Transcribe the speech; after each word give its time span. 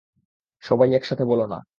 সবাই 0.63 0.93
একসাথে 0.93 1.23
বলো 1.25 1.45
না। 1.47 1.61